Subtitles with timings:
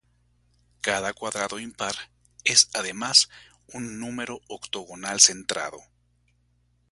[0.81, 1.93] Cada cuadrado impar
[2.43, 3.29] es además
[3.67, 5.77] un número octogonal centrado.